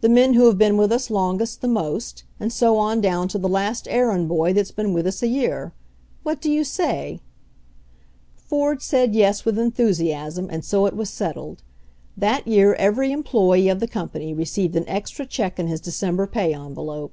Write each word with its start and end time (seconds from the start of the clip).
The 0.00 0.08
men 0.08 0.32
who 0.32 0.46
have 0.46 0.56
been 0.56 0.78
with 0.78 0.90
us 0.90 1.10
longest 1.10 1.60
the 1.60 1.68
most, 1.68 2.24
and 2.40 2.50
so 2.50 2.78
on 2.78 3.02
down 3.02 3.28
to 3.28 3.36
the 3.36 3.50
last 3.50 3.86
errand 3.90 4.26
boy 4.26 4.54
that's 4.54 4.70
been 4.70 4.94
with 4.94 5.06
us 5.06 5.22
a 5.22 5.26
year. 5.26 5.74
What 6.22 6.40
do 6.40 6.50
you 6.50 6.64
say?" 6.64 7.20
Ford 8.48 8.80
said 8.80 9.14
yes 9.14 9.44
with 9.44 9.58
enthusiasm, 9.58 10.48
and 10.50 10.64
so 10.64 10.86
it 10.86 10.96
was 10.96 11.10
settled. 11.10 11.60
That 12.16 12.48
year 12.48 12.72
every 12.76 13.12
employee 13.12 13.68
of 13.68 13.78
the 13.78 13.88
com 13.88 14.08
pany 14.08 14.34
received 14.34 14.74
an 14.74 14.88
extra 14.88 15.26
check 15.26 15.58
in 15.58 15.66
his 15.66 15.82
December 15.82 16.26
pay 16.26 16.54
envelope. 16.54 17.12